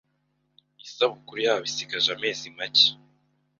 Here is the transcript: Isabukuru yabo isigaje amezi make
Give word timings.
Isabukuru 0.85 1.39
yabo 1.45 1.63
isigaje 1.69 2.09
amezi 2.15 2.45
make 2.57 2.87